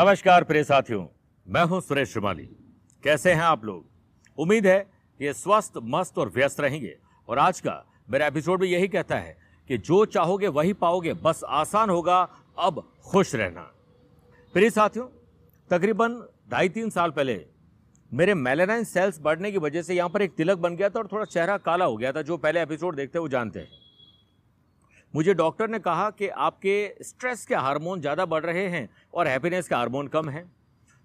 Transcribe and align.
नमस्कार 0.00 0.44
प्रिय 0.44 0.64
साथियों, 0.64 1.06
मैं 1.46 1.64
हूँ 1.64 1.80
सुरेश 1.80 2.12
श्रीमाली। 2.12 2.44
कैसे 3.04 3.32
हैं 3.32 3.42
आप 3.42 3.64
लोग? 3.64 3.84
उम्मीद 4.38 4.66
है 4.66 4.78
कि 5.20 5.32
स्वस्थ, 5.32 5.72
मस्त 5.76 6.18
और 6.18 6.28
व्यस्त 6.28 6.60
रहेंगे। 6.60 6.94
और 7.28 7.38
आज 7.38 7.60
का 7.60 7.74
मेरा 8.10 8.26
एपिसोड 8.26 8.60
भी 8.60 8.68
यही 8.68 8.88
कहता 8.88 9.16
है 9.16 9.36
कि 9.68 9.78
जो 9.78 10.04
चाहोगे 10.04 10.48
वही 10.48 10.72
पाओगे, 10.72 11.14
बस 11.14 11.40
आसान 11.44 11.90
होगा, 11.90 12.28
अब 12.58 12.92
खुश 13.04 13.34
रहना। 13.34 13.60
प्रिय 14.54 14.70
साथियों, 14.70 15.06
तकरीबन 15.70 16.28
ढाई 16.50 16.68
तीन 16.68 16.90
साल 16.90 17.10
पहले 17.10 17.46
मेरे 18.12 18.34
मेलेनाइन 18.34 18.84
सेल्स 18.84 19.20
बढ़ने 19.20 19.52
की 19.52 19.58
वजह 19.58 19.82
से 19.82 19.94
यहाँ 19.94 20.10
पर 20.10 20.22
एक 20.22 20.34
तिलक 20.34 20.58
बन 20.58 20.76
गया 20.76 20.88
था 20.88 20.98
और 20.98 21.08
थोड़ा 21.12 21.24
चेहरा 21.24 21.56
काला 21.58 21.84
हो 21.84 21.96
गया 21.96 22.12
था, 22.12 22.22
जो 22.22 22.36
पहले 22.36 22.62
एपिसोड 22.62 22.96
देखते 22.96 23.18
वो 23.18 23.28
जानते 23.28 23.60
हैं। 23.60 23.79
मुझे 25.14 25.34
डॉक्टर 25.34 25.68
ने 25.68 25.78
कहा 25.78 26.08
कि 26.10 26.28
आपके 26.28 26.74
स्ट्रेस 27.02 27.44
के 27.46 27.54
हार्मोन 27.56 28.00
ज़्यादा 28.00 28.26
बढ़ 28.26 28.44
रहे 28.44 28.66
हैं 28.68 28.88
और 29.14 29.28
हैप्पीनेस 29.28 29.68
के 29.68 29.74
हार्मोन 29.74 30.08
कम 30.08 30.28
हैं। 30.28 30.44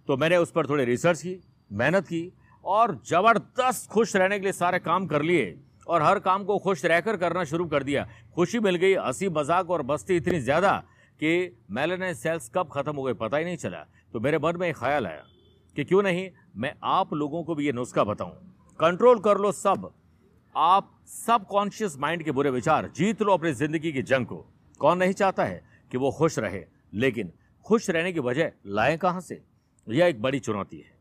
तो 0.07 0.17
मैंने 0.17 0.37
उस 0.37 0.51
पर 0.51 0.67
थोड़ी 0.67 0.83
रिसर्च 0.85 1.21
की, 1.21 1.39
मेहनत 1.71 2.07
की 2.07 2.31
और 2.63 2.99
ज़बरदस्त 3.07 3.89
खुश 3.89 4.15
रहने 4.15 4.39
के 4.39 4.43
लिए 4.43 4.53
सारे 4.53 4.79
काम 4.79 5.07
कर 5.07 5.21
लिए 5.21 5.55
और 5.87 6.01
हर 6.01 6.19
काम 6.19 6.43
को 6.43 6.57
खुश 6.59 6.85
रहकर 6.85 7.17
करना 7.17 7.43
शुरू 7.43 7.65
कर 7.65 7.83
दिया। 7.83 8.07
खुशी 8.35 8.59
मिल 8.59 8.75
गई, 8.75 8.93
हँसी 8.95 9.29
मज़ाक 9.29 9.69
और 9.69 9.81
बस्ती 9.83 10.15
इतनी 10.15 10.39
ज़्यादा 10.39 10.77
कि 11.19 11.57
मेलेनाइन 11.71 12.13
सेल्स 12.13 12.51
कब 12.55 12.69
ख़त्म 12.73 12.95
हो 12.95 13.03
गए 13.03 13.13
पता 13.15 13.37
ही 13.37 13.45
नहीं 13.45 13.57
चला। 13.57 13.85
तो 14.13 14.19
मेरे 14.19 14.37
मन 14.37 14.57
में 14.59 14.67
एक 14.69 14.75
ख्याल 14.77 15.07
आया 15.07 15.23
कि 15.75 15.83
क्यों 15.83 16.01
नहीं, 16.03 16.29
मैं 16.55 16.73
आप 16.83 17.13
लोगों 17.13 17.43
को 17.43 17.55
भी 17.55 17.65
ये 17.65 17.71
नुस्खा 17.71 18.03
बताऊँ। 18.03 18.31
कंट्रोल 18.79 19.19
कर 19.19 19.37
लो 19.37 19.51
सब। 19.53 19.91
आप 20.55 20.91
सब 21.07 21.45
कॉन्शियस 21.45 21.97
माइंड 21.99 22.23
के 22.23 22.31
बुरे 22.31 22.49
विचार 22.49 22.89
जीत 22.95 23.21
लो 23.21 23.33
अपनी 23.33 23.51
ज़िंदगी 23.53 23.91
की 23.91 24.01
जंग 24.03 24.25
को। 24.25 24.35
कौन 24.81 24.97
नहीं 24.97 25.13
चाहता 25.13 25.43
है 25.43 25.61
कि 25.91 25.97
वो 25.97 26.11
खुश 26.11 26.37
रहे, 26.39 26.63
लेकिन 26.93 27.31
खुश 27.65 27.89
रहने 27.89 28.13
की 28.13 28.19
वजह 28.19 28.51
लाएँ 28.67 28.97
कहाँ 28.97 29.21
से? 29.21 29.41
यह 29.87 30.05
एक 30.05 30.21
बड़ी 30.21 30.39
चुनौती 30.39 30.77
है, 30.77 30.91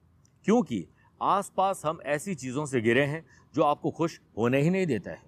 क्योंकि 0.45 0.85
आसपास 1.21 1.83
हम 1.85 2.01
ऐसी 2.07 2.35
चीज़ों 2.35 2.67
से 2.67 2.81
गिरे 2.81 3.05
हैं 3.05 3.25
जो 3.55 3.63
आपको 3.63 3.91
खुश 3.91 4.21
होने 4.39 4.61
ही 4.61 4.71
नहीं 4.71 4.87
देता 4.87 5.11
है। 5.11 5.23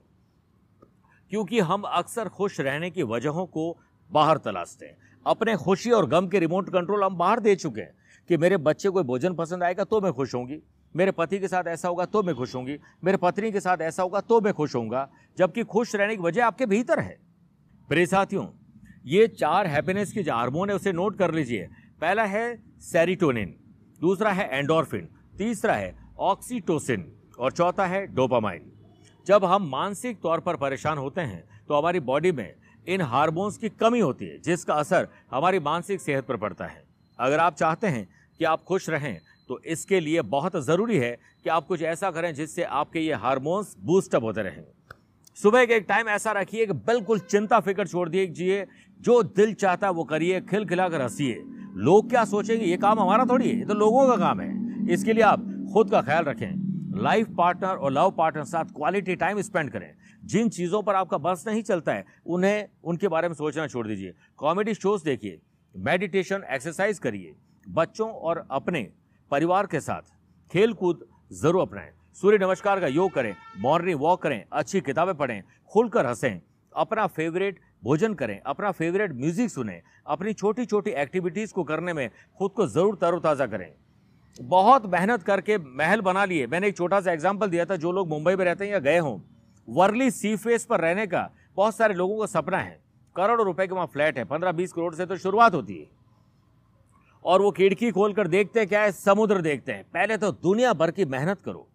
क्योंकि 1.30 1.60
हम 1.60 1.82
अक्सर 1.84 2.28
खुश 2.28 2.60
रहने 2.60 2.90
की 2.90 3.02
वजहों 3.04 3.46
को 3.46 3.76
बाहर 4.10 4.38
तलाशते 4.38 4.86
हैं। 4.86 4.96
अपने 5.26 5.56
खुशी 5.56 5.90
और 5.90 6.06
गम 6.06 6.28
के 6.28 6.38
रिमोट 6.38 6.70
कंट्रोल 6.70 7.04
हम 7.04 7.16
बाहर 7.16 7.40
दे 7.40 7.54
चुके 7.56 7.80
हैं 7.80 7.94
कि 8.30 8.36
मेरे 8.36 8.56
बच्चे 8.58 8.88
को 8.88 9.02
भोजन 9.04 9.34
पसंद 9.34 9.62
आएगा 9.62 9.84
तो 9.84 10.00
मैं 10.00 10.12
खुश 10.12 10.34
होंगी। 10.34 10.62
मेरे 10.96 11.12
पति 11.12 11.38
के 11.38 11.48
साथ 11.48 11.64
ऐसा 11.68 11.88
होगा 11.88 12.04
तो 12.04 12.22
मैं 12.22 12.34
खुश 12.34 12.54
होंगी, 12.54 12.76
मेरे 13.04 13.18
पत्नी 13.18 13.50
के 13.52 13.60
साथ 13.60 13.80
ऐसा 13.82 14.02
होगा 14.02 14.20
तो 14.20 14.40
मैं 14.40 14.52
खुश 14.54 14.74
होऊँगा, 14.74 15.08
जबकि 15.38 15.64
खुश 15.64 15.94
रहने 15.94 16.16
की 16.16 16.22
वजह 16.22 16.44
आपके 16.46 16.66
भीतर 16.66 17.00
है। 17.00 17.16
प्रिय 17.88 18.06
साथियों, 18.06 18.46
ये 19.06 19.26
चार 19.30 19.66
हैप्पीनेस 19.66 20.12
के 20.12 20.22
जो 20.22 20.32
हार्मोन 20.32 20.70
है, 20.70 20.76
उसे 20.76 20.92
नोट 20.92 21.18
कर 21.18 21.34
लीजिए। 21.34 21.68
पहला 22.00 22.24
है 22.24 22.56
सेरिटोनिन 22.82 23.54
दूसरा 24.00 24.30
है 24.30 24.48
एंडोरफिन 24.50 25.08
तीसरा 25.38 25.74
है 25.74 25.94
ऑक्सीटोसिन 26.20 27.04
और 27.38 27.52
चौथा 27.52 27.86
है 27.86 28.06
डोपामाइन 28.06 28.72
जब 29.26 29.44
हम 29.44 29.68
मानसिक 29.68 30.20
तौर 30.20 30.40
पर 30.40 30.56
परेशान 30.56 30.98
होते 30.98 31.20
हैं 31.22 31.42
तो 31.68 31.74
हमारी 31.74 32.00
बॉडी 32.02 32.32
में 32.32 32.54
इन 32.86 33.00
हार्मोन्स 33.02 33.56
की 33.58 33.68
कमी 33.70 34.00
होती 34.00 34.26
है, 34.26 34.38
जिसका 34.38 34.74
असर 34.74 35.08
हमारी 35.30 35.58
मानसिक 35.60 36.00
सेहत 36.00 36.26
पर 36.26 36.36
पड़ता 36.36 36.66
है। 36.66 36.84
अगर 37.18 37.38
आप 37.38 37.54
चाहते 37.54 37.86
हैं 37.86 38.06
कि 38.40 38.44
आप 38.44 38.62
खुश 38.62 38.88
रहें 38.90 39.20
तो 39.48 39.60
इसके 39.64 40.00
लिए 40.00 40.22
बहुत 40.22 40.56
ज़रूरी 40.56 40.98
है 40.98 41.18
कि 41.44 41.50
आप 41.50 41.66
कुछ 41.66 41.82
ऐसा 41.82 42.10
करें 42.10 42.34
जिससे 42.34 42.62
आपके 42.62 43.00
ये 43.00 43.14
हार्मोन्स 43.14 43.76
बूस्टअप 43.80 44.22
होते 44.22 44.42
रहें। 44.42 44.64
सुबह 45.34 45.66
के 45.66 45.74
एक 45.74 45.86
टाइम 45.88 46.08
ऐसा 46.08 46.32
रखिए 46.32 46.66
कि 46.66 46.72
बिल्कुल 46.72 47.18
चिंता 47.18 47.60
फ़िक्र 47.60 47.86
छोड़ 47.86 48.08
दीजिए 48.08 48.66
जो 49.00 49.22
दिल 49.22 49.54
चाहता 49.54 49.86
है 49.86 49.92
वो 49.92 50.04
करिए 50.04 50.32
खिल 50.32 50.44
खिला 50.44 50.58
खिलखिलाकर 50.58 51.02
हंसीए। 51.02 51.42
लोग 51.74 52.10
क्या 52.10 52.24
सोचेंगे? 52.24 52.66
ये 52.66 52.76
काम 52.76 53.00
हमारा 53.00 53.24
थोड़ी 53.24 53.48
है, 53.48 53.58
ये 53.58 53.64
तो 53.64 53.74
लोगों 53.74 54.08
का 54.08 54.16
काम 54.16 54.40
है। 54.40 54.92
इसके 54.92 55.12
लिए 55.12 55.22
आप 55.22 55.68
खुद 55.72 55.90
का 55.90 56.02
ख्याल 56.02 56.24
रखें। 56.24 56.66
लाइफ 57.02 57.28
पार्टनर 57.38 57.70
और 57.70 57.92
लव 57.92 58.10
पार्टनर 58.10 58.44
साथ 58.44 58.64
क्वालिटी 58.64 59.16
टाइम 59.16 59.40
स्पेंड 59.40 59.70
करें। 59.70 59.94
जिन 60.24 60.48
चीज़ों 60.48 60.82
पर 60.82 60.94
आपका 60.94 61.18
बस 61.18 61.44
नहीं 61.46 61.62
चलता 61.62 61.92
है, 61.92 62.04
उन्हें, 62.26 62.68
उनके 62.84 63.08
बारे 63.08 63.28
में 63.28 63.34
सोचना 63.34 63.66
छोड़ 63.66 63.86
दीजिए। 63.86 64.14
कॉमेडी 64.36 64.74
शोज़ 64.74 65.04
देखिए। 65.04 65.38
मेडिटेशन 65.76 66.42
एक्सरसाइज 66.50 66.98
करिए। 66.98 67.34
बच्चों 67.68 68.10
और 68.10 68.48
अपने 68.50 68.88
परिवार 69.30 69.66
के 69.66 69.80
साथ 69.80 70.02
खेल 70.50 70.72
कूद 70.72 71.00
ज़रूर 71.32 71.62
अपनाएँ। 71.62 71.90
सूर्य 72.16 72.38
नमस्कार 72.38 72.80
का 72.80 72.86
योग 72.86 73.12
करें 73.12 73.34
मॉर्निंग 73.60 74.00
वॉक 74.00 74.22
करें, 74.22 74.44
अच्छी 74.52 74.80
किताबें 74.80 75.14
पढ़ें, 75.14 75.42
खुलकर 75.72 76.06
हंसें, 76.06 76.40
अपना 76.72 77.06
फेवरेट 77.06 77.58
भोजन 77.84 78.14
करें, 78.14 78.40
अपना 78.40 78.70
फेवरेट 78.72 79.12
म्यूज़िक 79.14 79.50
सुने, 79.50 79.80
अपनी 80.06 80.32
छोटी 80.32 80.66
छोटी 80.66 80.90
एक्टिविटीज़ 80.92 81.52
को 81.52 81.64
करने 81.64 81.92
में 81.92 82.08
खुद 82.38 82.50
को 82.50 82.66
ज़रूर 82.66 82.98
तरोताज़ा 83.00 83.46
करें। 83.46 83.72
बहुत 84.36 84.86
मेहनत 84.86 85.22
करके 85.22 85.58
महल 85.58 86.00
बना 86.02 86.24
लिए। 86.24 86.46
मैंने 86.46 86.68
एक 86.68 86.76
छोटा 86.76 87.00
सा 87.00 87.12
एग्ज़ाम्पल 87.12 87.50
दिया 87.50 87.64
था, 87.64 87.76
जो 87.76 87.92
लोग 87.92 88.08
मुंबई 88.08 88.36
में 88.36 88.44
रहते 88.44 88.64
हैं 88.64 88.72
या 88.72 88.78
गए 88.80 88.98
हों। 88.98 89.18
वर्ली 89.68 90.10
सी 90.12 90.36
फेस 90.36 90.64
पर 90.64 90.80
रहने 90.80 91.06
का 91.06 91.28
बहुत 91.56 91.76
सारे 91.76 91.94
लोगों 91.94 92.18
का 92.18 92.26
सपना 92.28 92.58
है। 92.58 92.80
करोड़ों 93.16 93.46
रुपए 93.46 93.66
के 93.66 93.74
वहाँ 93.74 93.86
फ्लैट 93.86 94.18
है, 94.18 94.24
पंद्रह 94.24 94.52
बीस 94.52 94.72
करोड़ 94.72 94.94
से 94.94 95.06
तो 95.06 95.16
शुरुआत 95.18 95.54
होती 95.54 95.76
है। 95.76 95.88
और 97.26 97.42
वो 97.42 97.50
खिड़की 97.50 97.90
खोलकर 97.90 98.28
देखते 98.28 98.60
हैं, 98.60 98.68
क्या 98.68 98.82
है? 98.82 98.92
समुद्र 98.92 99.40
देखते 99.40 99.72
हैं। 99.72 99.84
पहले 99.84 100.16
तो 100.16 100.30
दुनिया 100.32 100.72
भर 100.72 100.90
की 100.90 101.04
मेहनत 101.04 101.40
करो। 101.40 101.66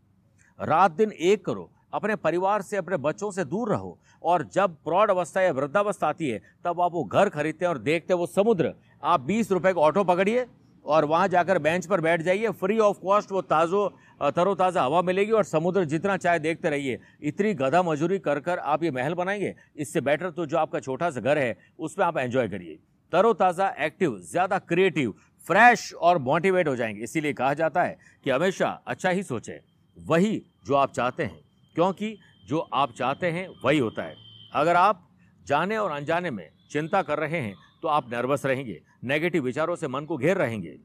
रात 0.60 0.92
दिन 0.92 1.12
एक 1.12 1.46
करो। 1.46 1.70
अपने 1.94 2.16
परिवार 2.16 2.62
से, 2.62 2.78
अपने 2.78 2.98
बच्चों 2.98 3.32
से 3.32 3.44
दूर 3.46 3.70
रहो। 3.70 3.98
और 4.24 4.48
जब 4.54 4.76
प्रौढ़ 4.76 5.12
अवस्था 5.12 5.42
या 5.42 5.52
वृद्धावस्था 5.52 6.08
आती 6.08 6.30
है, 6.30 6.42
तब 6.66 6.82
आप 6.82 6.92
वो 6.94 7.04
घर 7.04 7.30
खरीदते 7.30 7.66
हैं 7.66 7.70
और 7.70 7.78
देखते 7.78 8.14
हैं 8.14 8.20
वो 8.20 8.26
समुद्र। 8.28 8.74
आप 9.04 9.22
बीस 9.22 9.52
रुपए 9.52 9.74
का 9.74 9.82
ऑटो 9.82 10.04
पकड़िए 10.04 10.46
और 10.86 11.06
वहाँ 11.06 11.28
जाकर 11.28 11.60
बेंच 11.60 11.86
पर 11.86 12.02
बैठ 12.02 12.22
जाइए। 12.22 12.50
फ्री 12.52 12.78
ऑफ़ 12.80 13.00
कॉस्ट 13.00 13.32
वो 13.32 13.42
ताज़ो 13.42 13.88
तरोताज़ा 14.32 14.84
हवा 14.84 15.02
मिलेगी 15.02 15.32
और 15.32 15.44
समुद्र 15.44 15.84
जितना 15.86 16.16
चाहे 16.18 16.40
देखते 16.40 16.70
रहिए। 16.70 17.00
इतनी 17.24 17.54
गधा 17.54 17.82
मजूरी 17.84 18.20
कर 18.20 18.40
कर 18.40 18.60
आप 18.60 18.84
ये 18.84 18.92
महल 18.92 19.14
बनाएँगे। 19.14 19.54
इससे 19.76 20.02
बेटर 20.02 20.30
तो 20.30 20.46
जो 20.46 20.58
आपका 20.58 20.80
छोटा 20.80 21.10
सा 21.10 21.22
घर 21.22 21.38
है, 21.38 21.58
उसमें 21.80 22.06
आप 22.06 22.18
एंजॉय 22.18 22.48
करिए। 22.48 22.80
तरोताज़ा, 23.14 23.68
एक्टिव, 23.80 24.18
ज़्यादा 24.22 24.58
क्रिएटिव 24.60 25.14
फ्रेश 25.48 25.94
और 25.94 26.18
मोटिवेट 26.18 26.68
हो 26.68 26.76
जाएँगे। 26.76 27.04
इसीलिए 27.04 27.34
कहा 27.34 27.54
जाता 27.54 27.84
है 27.84 27.98
कि 28.24 28.30
हमेशा 28.30 28.70
अच्छा 28.88 29.10
ही 29.10 29.24
सोचें। 29.24 29.58
वही 29.98 30.42
जो 30.66 30.76
आप 30.76 30.92
चाहते 30.92 31.24
हैं, 31.24 31.40
क्योंकि 31.76 32.18
जो 32.48 32.60
आप 32.60 32.92
चाहते 32.92 33.32
हैं 33.32 33.48
वही 33.64 33.80
होता 33.80 34.04
है। 34.04 34.16
अगर 34.54 34.76
आप 34.76 35.08
जाने 35.46 35.78
और 35.78 35.92
अनजाने 35.92 36.32
में 36.32 36.50
चिंता 36.72 37.02
कर 37.02 37.20
रहे 37.20 37.40
हैं 37.40 37.56
तो 37.82 37.88
आप 37.88 38.12
नर्वस 38.12 38.46
रहेंगे, 38.46 38.82
नेगेटिव 39.04 39.44
विचारों 39.44 39.76
से 39.76 39.88
मन 39.88 40.06
को 40.06 40.18
घेर 40.18 40.38
रहेंगे। 40.38 40.78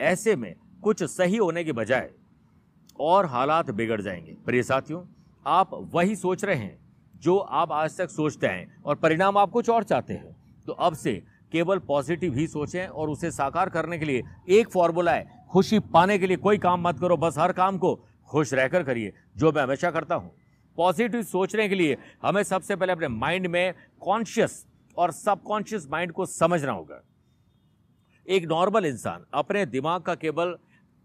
ऐसे 0.00 0.36
में 0.36 0.54
कुछ 0.82 1.02
सही 1.02 1.36
होने 1.36 1.64
के 1.64 1.72
बजाय 1.72 2.10
और 3.00 3.26
हालात 3.26 3.70
बिगड़ 3.70 4.00
जाएँगे। 4.00 4.36
प्रिय 4.46 4.62
साथियों, 4.62 5.04
आप 5.46 5.70
वही 5.94 6.16
सोच 6.16 6.44
रहे 6.44 6.56
हैं, 6.56 6.78
जो 7.16 7.38
आप 7.38 7.72
आज 7.72 7.96
तक 7.98 8.10
सोचते 8.10 8.46
हैं 8.46 8.82
और 8.82 8.96
परिणाम 8.96 9.38
आप 9.38 9.50
कुछ 9.50 9.68
और 9.70 9.84
चाहते 9.84 10.14
हैं। 10.14 10.36
तो 10.66 10.72
अब 10.72 10.94
से 10.94 11.22
केवल 11.52 11.78
पॉजिटिव 11.78 12.34
ही 12.34 12.46
सोचें 12.46 12.86
और 12.86 13.10
उसे 13.10 13.30
साकार 13.30 13.68
करने 13.68 13.98
के 13.98 14.04
लिए 14.04 14.22
एक 14.48 14.70
फॉर्मूला 14.70 15.12
है, 15.12 15.46
खुशी 15.50 15.78
पाने 15.78 16.18
के 16.18 16.26
लिए 16.26 16.36
कोई 16.36 16.58
काम 16.58 16.88
मत 16.88 16.98
करो, 16.98 17.16
बस 17.16 17.38
हर 17.38 17.52
काम 17.52 17.78
को 17.78 18.04
खुश 18.26 18.54
रहकर 18.54 18.82
करिए, 18.82 19.12
जो 19.36 19.52
मैं 19.52 19.62
हमेशा 19.62 19.90
करता 19.90 20.14
हूँ। 20.14 20.34
पॉजिटिव 20.76 21.22
सोचने 21.22 21.68
के 21.68 21.74
लिए 21.74 21.96
हमें 22.22 22.42
सबसे 22.42 22.76
पहले 22.76 22.92
अपने 22.92 23.08
माइंड 23.08 23.46
में 23.46 23.74
कॉन्शियस 24.00 24.66
और 24.98 25.12
सबकॉन्शियस 25.12 25.88
माइंड 25.90 26.12
को 26.12 26.26
समझना 26.26 26.72
होगा। 26.72 27.02
एक 28.28 28.44
नॉर्मल 28.44 28.86
इंसान 28.86 29.26
अपने 29.34 29.66
दिमाग 29.66 30.02
का 30.02 30.14
केवल 30.14 30.58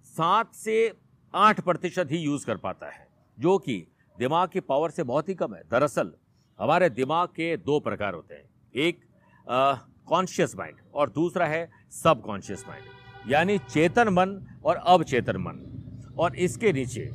सात 0.03 0.53
से 0.53 0.93
आठ 1.35 1.61
प्रतिशत 1.61 2.07
ही 2.11 2.17
यूज़ 2.17 2.45
कर 2.45 2.57
पाता 2.57 2.87
है, 2.87 3.07
जो 3.39 3.57
कि 3.57 3.87
दिमाग 4.19 4.49
की 4.49 4.59
पावर 4.59 4.89
से 4.89 5.03
बहुत 5.03 5.29
ही 5.29 5.33
कम 5.33 5.55
है। 5.55 5.63
दरअसल, 5.71 6.13
हमारे 6.59 6.89
दिमाग 6.89 7.27
के 7.27 7.57
दो 7.57 7.79
प्रकार 7.79 8.13
होते 8.13 8.35
हैं। 8.35 8.49
एक 8.75 8.99
कॉन्शियस 10.07 10.55
माइंड 10.55 10.77
और 10.93 11.09
दूसरा 11.09 11.45
है 11.45 11.69
सब 11.93 12.21
कॉन्शियस 12.21 12.63
माइंड 12.67 13.31
यानी 13.31 13.57
चेतन 13.59 14.09
मन 14.09 14.39
और 14.65 14.75
अवचेतन 14.75 15.37
मन। 15.37 15.59
और 16.19 16.35
इसके 16.37 16.73
नीचे 16.73 17.09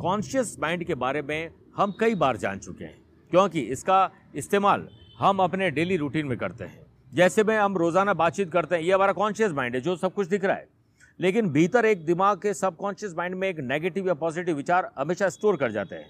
कॉन्शियस 0.00 0.56
माइंड 0.60 0.84
के 0.84 0.94
बारे 0.96 1.22
में 1.22 1.50
हम 1.76 1.94
कई 2.00 2.14
बार 2.14 2.36
जान 2.36 2.58
चुके 2.58 2.84
हैं, 2.84 2.96
क्योंकि 3.30 3.60
इसका 3.62 4.10
इस्तेमाल 4.34 4.88
हम 5.18 5.38
अपने 5.38 5.70
डेली 5.70 5.96
रूटीन 5.96 6.26
में 6.26 6.36
करते 6.38 6.64
हैं। 6.64 6.86
जैसे 7.12 7.44
में 7.44 7.56
हम 7.58 7.76
रोज़ाना 7.76 8.14
बातचीत 8.14 8.52
करते 8.52 8.74
हैं, 8.74 8.82
ये 8.82 8.92
हमारा 8.92 9.12
कॉन्शियस 9.12 9.52
माइंड 9.52 9.74
है, 9.74 9.80
जो 9.80 9.96
सब 9.96 10.14
कुछ 10.14 10.28
दिख 10.28 10.44
रहा 10.44 10.56
है। 10.56 10.68
लेकिन 11.20 11.48
भीतर 11.48 11.84
एक 11.84 12.04
दिमाग 12.06 12.38
के 12.38 12.54
सबकॉन्शियस 12.54 13.14
माइंड 13.16 13.34
में 13.34 13.48
एक 13.48 13.58
नेगेटिव 13.60 14.06
या 14.08 14.14
पॉजिटिव 14.16 14.56
विचार 14.56 14.90
हमेशा 14.98 15.28
स्टोर 15.28 15.56
कर 15.56 15.72
जाते 15.72 15.96
हैं। 15.96 16.06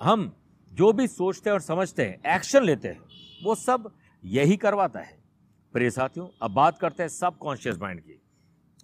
हम 0.00 0.32
जो 0.72 0.92
भी 0.92 1.06
सोचते 1.08 1.50
हैं 1.50 1.54
और 1.54 1.60
समझते 1.62 2.04
हैं 2.04 2.34
एक्शन 2.34 2.64
लेते 2.64 2.88
हैं, 2.88 3.00
वो 3.42 3.54
सब 3.54 3.90
यही 4.24 4.56
करवाता 4.56 5.00
है। 5.00 5.20
प्रिय 5.72 5.90
साथियों, 5.90 6.28
अब 6.42 6.50
बात 6.50 6.78
करते 6.78 7.02
हैं 7.02 7.10
सबकॉन्शियस 7.10 7.78
माइंड 7.80 8.00
की। 8.00 8.22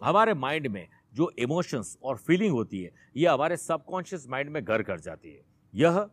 हमारे 0.04 0.34
माइंड 0.34 0.66
में 0.66 0.88
जो 1.14 1.32
इमोशंस 1.38 1.98
और 2.02 2.16
फीलिंग 2.16 2.52
होती 2.52 2.82
है, 2.82 2.90
ये 3.16 3.26
हमारे 3.26 3.56
सबकॉन्शियस 3.56 4.26
माइंड 4.28 4.50
में 4.50 4.64
घर 4.64 4.82
कर 4.82 5.00
जाती 5.00 5.28
है। 5.30 5.40
यह 5.74 6.08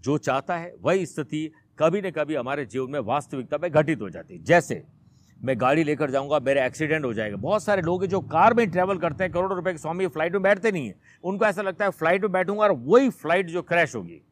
जो 0.00 0.18
चाहता 0.18 0.56
है, 0.56 0.74
वही 0.82 1.06
स्थिति 1.06 1.52
कभी 1.78 2.02
न 2.02 2.10
कभी 2.10 2.34
हमारे 2.34 2.66
जीवन 2.66 2.90
में 2.90 3.00
वास्तविकता 3.00 3.58
में 3.62 3.70
घटित 3.70 4.00
हो 4.00 4.10
जाती 4.10 4.34
है। 4.34 4.44
जैसे, 4.44 4.84
मैं 5.44 5.60
गाड़ी 5.60 5.84
लेकर 5.84 6.10
जाऊँगा, 6.10 6.40
मेरे 6.40 6.66
एक्सीडेंट 6.66 7.04
हो 7.04 7.14
जाएगा। 7.14 7.36
बहुत 7.36 7.62
सारे 7.62 7.82
लोग 7.82 8.06
जो 8.06 8.20
कार 8.20 8.54
में 8.54 8.70
ट्रैवल 8.70 8.98
करते 8.98 9.24
हैं, 9.24 9.32
करोड़ों 9.32 9.56
रुपए 9.56 9.72
के 9.72 9.78
स्वामी 9.78 10.06
फ़्लाइट 10.06 10.32
में 10.32 10.42
बैठते 10.42 10.72
नहीं 10.72 10.88
है। 10.88 10.94
उनको 11.24 11.44
ऐसा 11.44 11.62
लगता 11.62 11.84
है 11.84 11.90
फ़्लाइट 11.90 12.22
में 12.22 12.32
बैठूँगा 12.32 12.62
और 12.62 12.72
वही 12.72 13.10
फ़्लाइट 13.10 13.46
जो 13.46 13.62
क्रैश 13.62 13.94
होगी। 13.94 14.22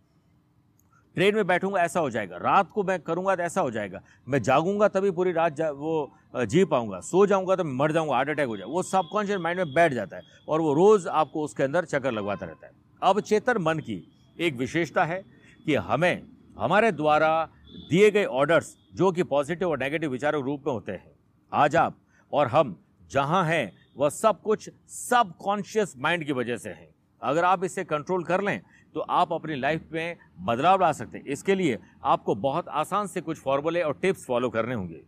ट्रेन 1.17 1.35
में 1.35 1.47
बैठूँगा 1.47 1.81
ऐसा 1.81 2.01
हो 2.01 2.09
जाएगा। 2.11 2.37
रात 2.37 2.71
को 2.71 2.83
मैं 2.85 2.99
करूँगा 3.01 3.35
तो 3.37 3.43
ऐसा 3.43 3.61
हो 3.61 3.71
जाएगा। 3.71 4.01
मैं 4.27 4.43
जागूँगा 4.43 4.89
तभी 4.89 5.11
पूरी 5.11 5.33
रात 5.33 5.53
जा, 5.53 5.71
वो 5.71 6.13
जी 6.37 6.65
पाऊँगा। 6.65 7.01
सो 7.01 7.25
जाऊँगा 7.27 7.57
तो 7.57 7.65
मर 7.65 7.93
जाऊँगा 7.93 8.15
हार्ट 8.15 8.29
अटैक 8.29 8.49
हो 8.49 8.57
जाए 8.57 8.67
वो 8.67 8.83
सबकॉन्शियस 8.83 9.41
माइंड 9.41 9.61
में 9.61 9.73
बैठ 9.75 9.93
जाता 9.93 10.17
है 10.17 10.23
और 10.49 10.61
वो 10.61 10.75
रोज 10.75 11.07
आपको 11.09 11.45
उसके 11.45 11.63
अंदर 11.63 11.85
चक्कर 11.85 12.13
लगवाता 12.13 12.47
रहता 12.47 12.67
है। 12.67 12.73
अब 13.03 13.21
चेतन 13.21 13.63
मन 13.63 13.79
की 13.79 14.03
एक 14.39 14.57
विशेषता 14.57 15.05
है 15.05 15.23
कि 15.67 15.75
हमें 15.75 16.23
हमारे 16.59 16.93
द्वारा 16.93 17.49
दिए 17.91 18.11
गए 18.11 18.25
ऑर्डर्स 18.25 18.77
जो 18.95 19.11
कि 19.13 19.23
पॉजिटिव 19.25 19.71
और 19.71 19.79
नेगेटिव 19.79 20.11
विचारों 20.11 20.43
के 20.43 20.47
रूप 20.47 20.67
में 20.67 20.73
होते 20.73 20.93
हैं 20.93 21.15
आज 21.53 21.77
आप 21.77 21.97
और 22.33 22.47
हम 22.47 22.77
जहाँ 23.11 23.45
हैं 23.45 23.73
वह 23.97 24.09
सब 24.11 24.41
कुछ 24.43 24.69
सबकॉन्शियस 24.89 25.95
माइंड 25.99 26.25
की 26.25 26.33
वजह 26.33 26.57
से 26.57 26.71
है। 26.71 26.89
अगर 27.23 27.45
आप 27.45 27.65
इसे 27.65 27.85
कंट्रोल 27.85 28.25
कर 28.25 28.43
लें 28.43 28.61
तो 28.97 29.01
आप 29.03 29.33
अपनी 29.33 29.55
लाइफ 29.55 29.89
में 29.93 30.17
बदलाव 30.41 30.81
ला 30.81 30.91
सकते 30.93 31.19
हैं। 31.19 31.25
इसके 31.25 31.55
लिए 31.55 31.79
आपको 32.05 32.35
बहुत 32.35 32.69
आसान 32.75 33.07
से 33.07 33.21
कुछ 33.21 33.39
फॉर्मूले 33.39 33.83
और 33.83 33.99
टिप्स 34.03 34.25
फॉलो 34.27 34.49
करने 34.51 34.75
होंगे। 34.75 35.01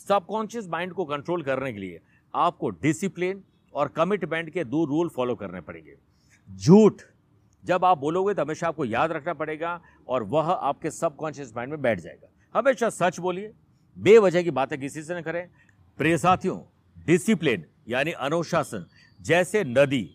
सबकॉन्शियस 0.00 0.68
माइंड 0.68 0.92
को 0.92 1.04
कंट्रोल 1.04 1.42
करने 1.42 1.72
के 1.72 1.78
लिए 1.78 2.00
आपको 2.34 2.70
डिसिप्लिन 2.70 3.42
और 3.74 3.88
कमिटमेंट 3.88 4.50
के 4.50 4.64
दो 4.64 4.84
रूल 4.84 5.08
फॉलो 5.08 5.34
करने 5.34 5.60
पड़ेंगे। 5.60 5.94
झूठ, 6.50 7.02
जब 7.64 7.84
आप 7.84 7.98
बोलोगे 7.98 8.34
तो 8.34 8.42
हमेशा 8.42 8.68
आपको 8.68 8.84
याद 8.84 9.12
रखना 9.12 9.34
पड़ेगा 9.34 9.80
और 10.08 10.22
वह 10.24 10.52
आपके 10.52 10.90
सबकॉन्शियस 10.90 11.56
माइंड 11.56 11.72
में 11.72 11.82
बैठ 11.82 12.00
जाएगा। 12.00 12.58
हमेशा 12.58 12.90
सच 12.90 13.20
बोलिए, 13.20 13.52
बेवजह 13.96 14.42
की 14.42 14.50
बातें 14.50 14.78
किसी 14.80 15.02
से 15.02 15.18
न 15.18 15.22
करें। 15.22 15.46
प्रिय 15.98 16.18
साथियों 16.18 16.60
डिसिप्लिन 17.06 17.64
यानी 17.88 18.12
अनुशासन, 18.12 18.86
जैसे 19.20 19.64
नदी, 19.64 20.08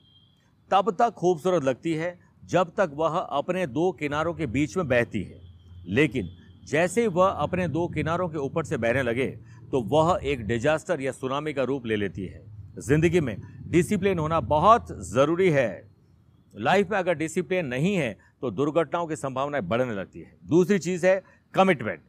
तब 0.71 0.95
तक 0.99 1.13
खूबसूरत 1.13 1.63
लगती 1.63 1.93
है 1.93 2.17
जब 2.49 2.71
तक 2.77 2.91
वह 2.93 3.17
अपने 3.17 3.65
दो 3.67 3.91
किनारों 3.91 4.33
के 4.33 4.45
बीच 4.47 4.75
में 4.77 4.87
बहती 4.87 5.23
है, 5.23 5.41
लेकिन 5.87 6.29
जैसे 6.67 7.01
ही 7.01 7.07
वह 7.09 7.27
अपने 7.27 7.67
दो 7.67 7.87
किनारों 7.87 8.27
के 8.29 8.37
ऊपर 8.37 8.63
से 8.63 8.77
बहने 8.77 9.01
लगे 9.03 9.27
तो 9.71 9.81
वह 9.89 10.19
एक 10.23 10.45
डिजास्टर 10.47 11.01
या 11.01 11.11
सुनामी 11.11 11.53
का 11.53 11.63
रूप 11.63 11.85
ले 11.85 11.95
लेती 11.95 12.25
है। 12.25 12.41
ज़िंदगी 12.79 13.19
में 13.19 13.35
डिसिप्लिन 13.67 14.19
होना 14.19 14.39
बहुत 14.41 14.87
ज़रूरी 15.07 15.49
है। 15.49 15.89
लाइफ 16.53 16.89
में 16.91 16.97
अगर 16.97 17.13
डिसिप्लिन 17.15 17.65
नहीं 17.65 17.95
है 17.95 18.17
तो 18.41 18.51
दुर्घटनाओं 18.51 19.07
की 19.07 19.15
संभावनाएँ 19.15 19.63
बढ़ने 19.63 19.93
लगती 19.93 20.19
है। 20.19 20.37
दूसरी 20.45 20.79
चीज़ 20.79 21.05
है 21.07 21.21
कमिटमेंट 21.53 22.01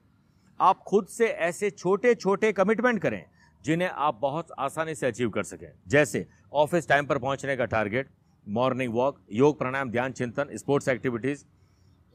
आप 0.60 0.82
खुद 0.86 1.06
से 1.08 1.26
ऐसे 1.26 1.70
छोटे 1.70 2.14
छोटे 2.14 2.52
कमिटमेंट 2.52 3.00
करें, 3.00 3.24
जिन्हें 3.64 3.88
आप 3.88 4.18
बहुत 4.22 4.48
आसानी 4.58 4.94
से 4.94 5.06
अचीव 5.06 5.30
कर 5.30 5.42
सकें। 5.44 5.68
जैसे 5.88 6.26
ऑफ़िस 6.54 6.88
टाइम 6.88 7.06
पर 7.06 7.18
पहुँचने 7.18 7.56
का 7.56 7.64
टारगेट 7.66 8.08
मॉर्निंग 8.50 8.92
वॉक 8.94 9.18
योग 9.32 9.58
प्राणायाम 9.58 9.90
ध्यान 9.90 10.12
चिंतन 10.12 10.56
स्पोर्ट्स 10.56 10.88
एक्टिविटीज़ 10.88 11.44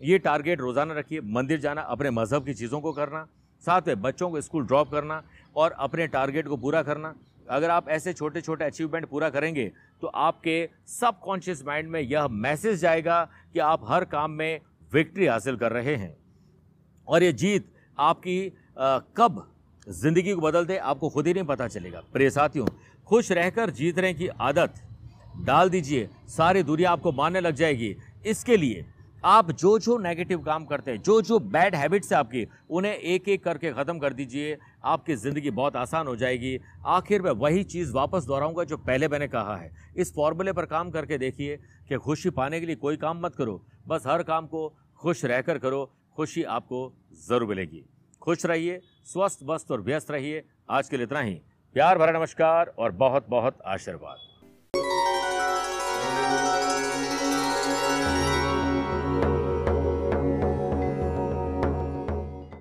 ये 0.01 0.17
टारगेट 0.19 0.61
रोज़ाना 0.61 0.93
रखिए 0.93 1.21
मंदिर 1.33 1.59
जाना 1.59 1.81
अपने 1.89 2.09
मज़हब 2.11 2.45
की 2.45 2.53
चीज़ों 2.53 2.79
को 2.81 2.91
करना 2.93 3.27
साथ 3.63 3.87
में 3.87 4.01
बच्चों 4.01 4.29
को 4.29 4.41
स्कूल 4.41 4.65
ड्रॉप 4.67 4.91
करना 4.91 5.21
और 5.55 5.71
अपने 5.79 6.07
टारगेट 6.07 6.47
को 6.47 6.57
पूरा 6.57 6.81
करना। 6.83 7.13
अगर 7.47 7.69
आप 7.69 7.89
ऐसे 7.89 8.13
छोटे 8.13 8.41
छोटे 8.41 8.65
अचीवमेंट 8.65 9.05
पूरा 9.09 9.29
करेंगे 9.29 9.71
तो 10.01 10.07
आपके 10.07 10.57
सबकॉन्शियस 10.89 11.63
माइंड 11.67 11.89
में 11.89 11.99
यह 12.01 12.27
मैसेज 12.27 12.79
जाएगा 12.79 13.23
कि 13.53 13.59
आप 13.61 13.81
हर 13.87 14.05
काम 14.07 14.31
में 14.33 14.59
विक्ट्री 14.91 15.25
हासिल 15.25 15.57
कर 15.57 15.71
रहे 15.71 15.95
हैं। 15.95 16.15
और 17.07 17.23
ये 17.23 17.31
जीत 17.33 17.71
आपकी 17.97 18.51
आ, 18.77 18.97
कब 19.17 19.47
ज़िंदगी 19.87 20.33
को 20.33 20.41
बदल 20.41 20.65
दे 20.65 20.77
आपको 20.79 21.09
खुद 21.09 21.27
ही 21.27 21.33
नहीं 21.33 21.43
पता 21.45 21.67
चलेगा। 21.69 22.01
प्रिय 22.13 22.29
साथियों 22.31 22.67
खुश 23.07 23.31
रहकर 23.31 23.69
जीतने 23.71 24.13
की 24.13 24.27
आदत। 24.27 24.81
डाल 25.37 25.69
दीजिए, 25.69 26.09
सारी 26.27 26.63
दुनिया 26.63 26.91
आपको 26.91 27.11
मानने 27.11 27.39
लग 27.39 27.55
जाएगी। 27.55 27.95
इसके 28.25 28.57
लिए 28.57 28.85
आप 29.23 29.51
जो 29.51 29.77
जो 29.79 29.97
नेगेटिव 29.97 30.39
काम 30.39 30.65
करते 30.65 30.91
हैं, 30.91 31.01
जो 31.01 31.21
जो 31.21 31.39
बैड 31.39 31.75
हैबिट्स 31.75 32.11
है 32.13 32.17
आपकी, 32.17 32.45
उन्हें 32.69 32.93
एक 32.93 33.29
एक 33.29 33.43
करके 33.43 33.71
ख़त्म 33.71 33.99
कर 33.99 34.13
दीजिए। 34.13 34.57
आपकी 34.85 35.15
ज़िंदगी 35.15 35.51
बहुत 35.51 35.75
आसान 35.75 36.07
हो 36.07 36.15
जाएगी। 36.15 36.57
आखिर 36.87 37.21
में 37.21 37.31
वही 37.31 37.63
चीज़ 37.63 37.93
वापस 37.93 38.23
दोहराऊँगा 38.23 38.63
जो 38.63 38.77
पहले 38.77 39.07
मैंने 39.07 39.27
कहा 39.27 39.55
है। 39.57 39.71
इस 39.97 40.13
फॉर्मूले 40.15 40.53
पर 40.53 40.65
काम 40.65 40.91
करके 40.91 41.17
देखिए 41.17 41.57
कि 41.89 41.95
खुशी 41.97 42.29
पाने 42.29 42.59
के 42.59 42.65
लिए 42.65 42.75
कोई 42.75 42.97
काम 42.97 43.21
मत 43.21 43.35
करो। 43.35 43.61
बस 43.87 44.03
हर 44.07 44.23
काम 44.23 44.47
को 44.47 44.67
खुश 44.99 45.25
रहकर 45.25 45.57
करो। 45.57 45.85
खुशी 46.17 46.43
आपको 46.43 46.91
ज़रूर 47.27 47.49
मिलेगी। 47.49 47.83
खुश 48.21 48.45
रहिए, 48.45 48.79
स्वस्थ 49.05 49.39
वस्त 49.43 49.71
और 49.71 49.81
व्यस्त 49.81 50.11
रहिए। 50.11 50.43
आज 50.69 50.89
के 50.89 50.97
लिए 50.97 51.05
इतना 51.05 51.19
ही। 51.19 51.41
प्यार 51.75 51.97
भरा 51.97 52.19
नमस्कार 52.19 52.73
और 52.79 52.91
बहुत 52.93 53.29
बहुत 53.29 53.57
आशीर्वाद। 53.65 54.24